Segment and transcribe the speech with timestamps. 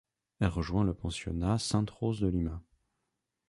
[0.39, 2.63] Elle rejoint le pensionnat Sainte-Rose-de-Lima.